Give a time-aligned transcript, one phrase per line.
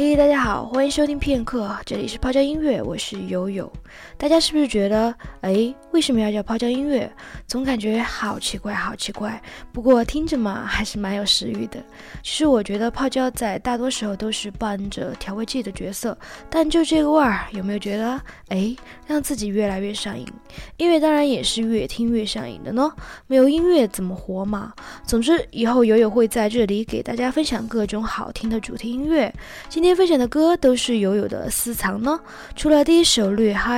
[0.00, 3.68] 嘿，大家好，欢迎收听片刻，这里是泡椒音乐，我是悠悠。
[4.16, 7.10] 大家是不是觉得，哎，为什么要叫泡椒音乐？
[7.46, 9.40] 总感觉好奇怪，好奇怪。
[9.72, 11.82] 不过听着嘛，还是蛮有食欲的。
[12.22, 16.16] 其实我觉得泡椒在大多时候都是扮着调味剂的角色，
[16.50, 18.74] 但就这个味儿，有没有觉得，哎，
[19.06, 20.26] 让自己越来越上瘾？
[20.76, 22.90] 音乐当然也是越听越上瘾的呢。
[23.26, 24.72] 没有音乐怎么活嘛？
[25.06, 29.32] 总之，以后友友会在这里给大家分享各种好听的主题音乐。
[29.68, 32.18] 今天分享的歌都是友友的私藏呢。
[32.56, 33.77] 除了第一首略嗨。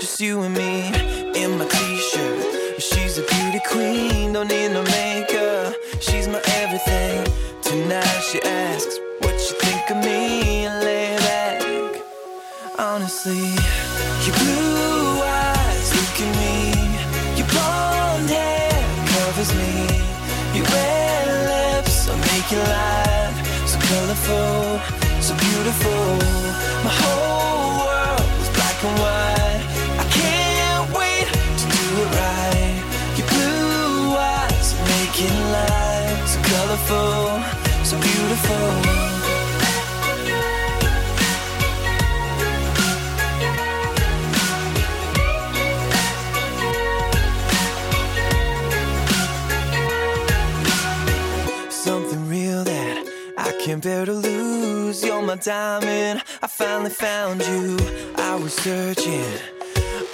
[0.00, 0.86] Just you and me
[1.38, 2.80] in my t-shirt.
[2.80, 5.74] She's a beauty queen, don't need no makeup.
[6.00, 7.20] She's my everything.
[7.60, 10.66] Tonight she asks what you think of me.
[10.66, 12.02] I lay back.
[12.78, 13.44] Honestly,
[14.24, 17.36] your blue eyes look at me.
[17.38, 20.00] Your blonde hair covers me.
[20.56, 24.80] Your red lips make you life so colorful,
[25.20, 26.29] so beautiful.
[53.82, 55.04] nothing better to lose.
[55.04, 56.22] You're my diamond.
[56.42, 57.78] I finally found you.
[58.16, 59.24] I was searching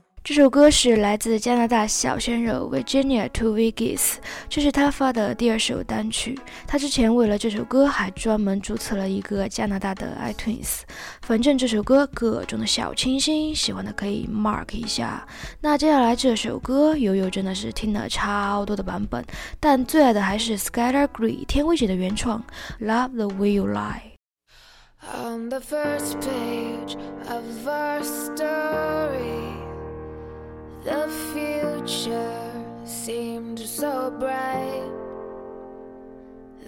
[0.31, 6.39] 这首歌是来自加拿大小鲜肉 Virginia To v e g i s 这是他发的第二首单曲。
[6.65, 10.83] 他之前为了这首歌还专门注册了一个加拿大的 iTunes。
[11.21, 15.27] 反正这首歌各种的小清新，喜欢的可以 mark 一下。
[15.59, 19.21] 那接下来这首歌，悠悠真的是听了超多的版本，
[19.59, 22.41] 但最爱的还是 Skyler g r e y 天威姐的原创
[22.85, 24.11] 《Love the Way You Lie》。
[30.83, 34.89] The future seemed so bright.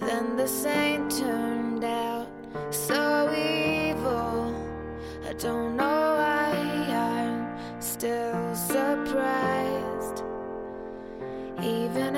[0.00, 2.28] Then the saint turned out
[2.70, 4.54] so evil.
[5.28, 10.22] I don't know why I'm still surprised.
[11.60, 12.14] Even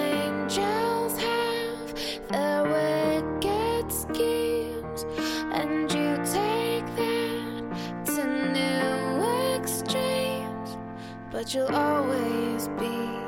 [11.37, 13.26] but you'll always be.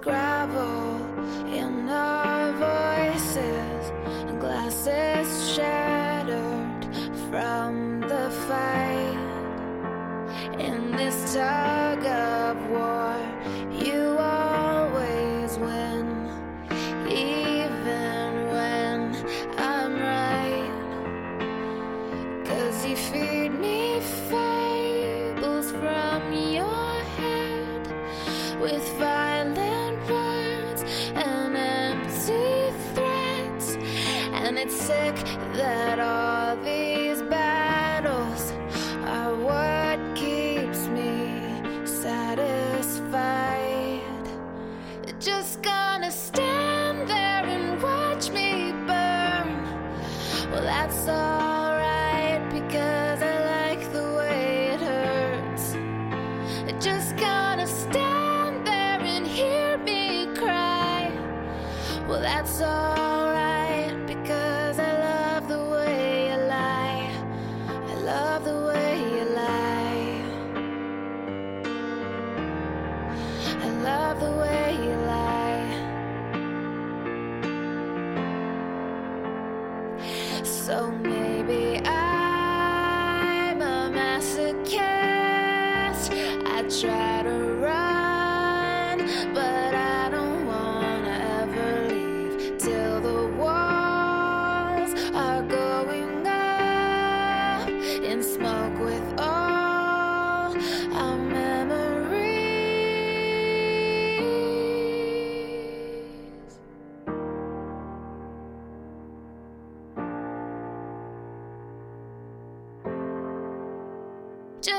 [0.00, 0.98] gravel
[1.52, 3.90] in our voices,
[4.28, 6.84] and glasses shattered
[7.30, 9.24] from the fight.
[10.60, 11.67] In this time.
[35.86, 36.27] at all.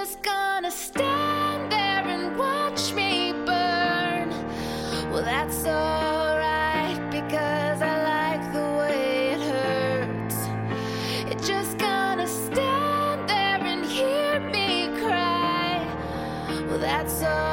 [0.09, 4.29] just gonna stand there and watch me burn?
[5.11, 10.39] Well, that's alright because I like the way it hurts.
[11.31, 15.77] It's just gonna stand there and hear me cry.
[16.69, 17.48] Well, that's alright.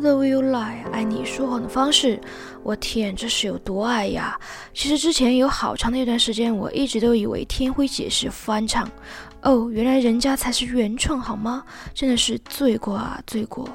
[0.00, 2.18] The way you lie，爱你说谎的方式。
[2.62, 4.38] 我天，这是有多爱呀！
[4.72, 8.90] 其实之前有好长的一段时间，我一直都以为天辉解释翻唱。
[9.42, 11.62] 哦，原来人家才是原创，好吗？
[11.94, 13.66] 真的是罪过啊，罪过！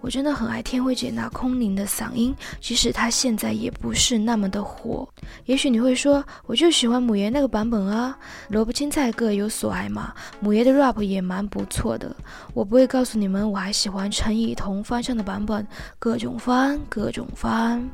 [0.00, 5.06] 我真的很爱天辉姐那空灵的嗓音，即使她现在也不是那么的火。
[5.44, 8.16] 也许你会说，我就喜欢母爷那个版本啊，
[8.48, 10.14] 萝卜青菜各有所爱嘛。
[10.40, 12.16] 母爷的 rap 也蛮不错的，
[12.54, 15.66] 我不会告诉你们，我还喜欢陈以桐翻唱的版本，
[15.98, 17.86] 各种翻，各种翻。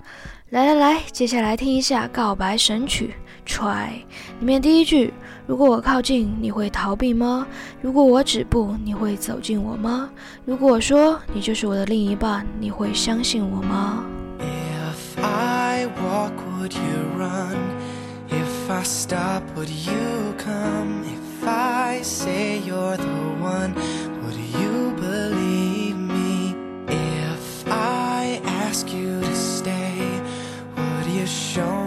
[0.51, 3.13] 来来来，接下来听一下《告白神曲》
[3.53, 3.89] ，try
[4.39, 5.13] 里面第一句。
[5.47, 7.47] 如果我靠近你会逃避吗
[7.81, 10.11] 如果我止步你会走近我吗
[10.45, 14.05] 如果我说你就是我的另一半你会相信我吗
[14.41, 17.57] if i walk would you run
[18.29, 23.73] if i stop would you come if i say you're the one
[24.25, 26.57] would you believe me
[26.89, 29.93] if i ask you to stay
[30.77, 31.86] would you show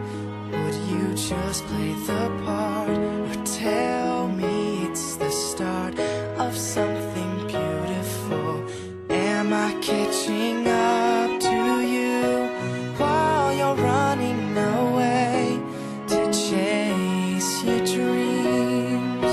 [0.51, 2.91] would you just play the part?
[3.29, 5.97] Or tell me it's the start
[6.45, 8.49] of something beautiful?
[9.09, 11.59] Am I catching up to
[11.95, 12.21] you
[13.01, 14.41] while you're running
[14.75, 15.59] away
[16.11, 19.29] to chase your dreams?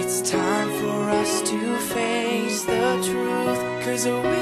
[0.00, 1.58] It's time for us to
[4.04, 4.37] there's a way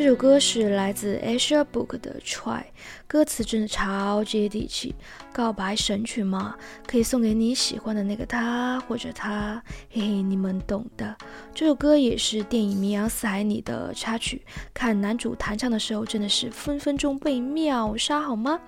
[0.00, 2.62] 这首歌是来自 Asia Book 的 Try，
[3.06, 4.94] 歌词真的超接地气，
[5.30, 6.54] 告白神曲嘛，
[6.86, 11.14] 可以送给你喜欢的那个他或者他，嘿嘿，你们懂的。
[11.54, 14.40] 这首歌也是电影《名扬四海》里的插曲，
[14.72, 18.58] 看男主弹唱的时候真的是分分钟被秒杀，好吗？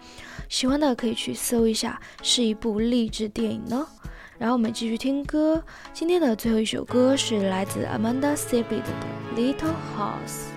[0.51, 3.89] 喜欢的可以去搜一下，是一部励志电影呢。
[4.37, 10.52] 然后我们继续听歌，今天的最后一首歌是来自 Amanda Sibid 的 Little House。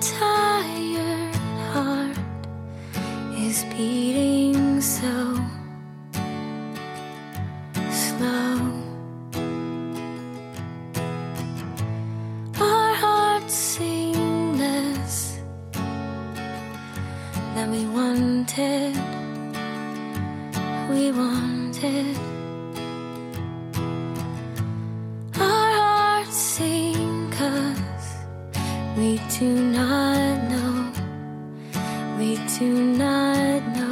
[0.00, 1.34] tired
[1.72, 2.16] heart
[3.36, 4.19] is beating.
[29.00, 30.92] We do not know,
[32.18, 33.89] we do not know.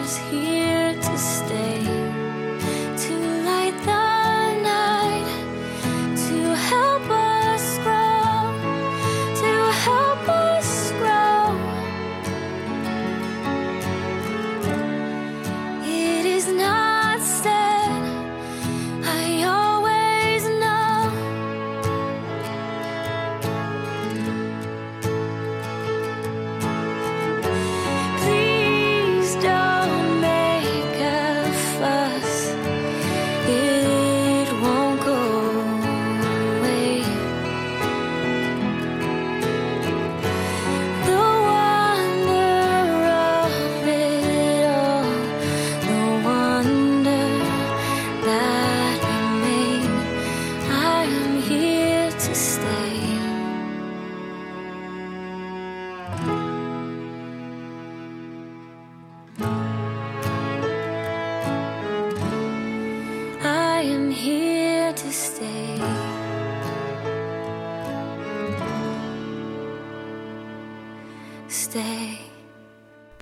[0.00, 1.97] is here to stay.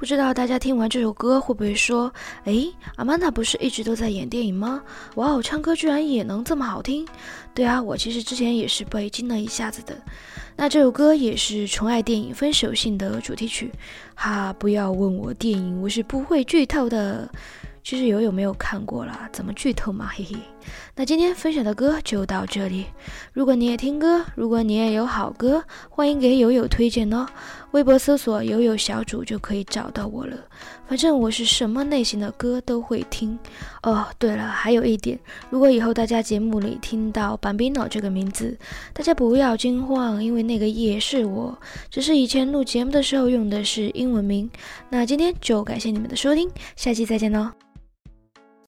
[0.06, 2.12] 不知道大家听完这首歌会不会说
[2.46, 4.80] ：“哎，阿曼达不是一直都在演电影吗？
[5.16, 7.04] 哇哦，唱歌居然也能这么好听！”
[7.56, 10.00] 对啊，我其实之前也是被惊了一下子的。
[10.54, 13.72] 那这首歌也是《宠爱电影》分手信的主题曲，
[14.14, 17.28] 哈，不要问我电影，我是不会剧透的，
[17.82, 19.28] 其实有有没有看过啦？
[19.32, 20.36] 怎么剧透嘛，嘿嘿。
[20.94, 22.86] 那今天分享的歌就到这里。
[23.32, 27.26] 如果你也听歌，如果你也有好歌，欢迎给友友推荐哦。
[27.72, 30.36] 微博搜索“友友小主”就可以找到我了。
[30.88, 33.38] 反正我是什么类型的歌都会听。
[33.82, 35.18] 哦，对了，还有一点，
[35.50, 38.56] 如果以后大家节目里听到 Bambino 这个名字，
[38.94, 41.56] 大家不要惊慌，因为那个也是我，
[41.90, 44.48] 只是以前录节目的时候用的是英文名。
[44.88, 47.50] 那今天就感谢你们的收听，下期再见喽。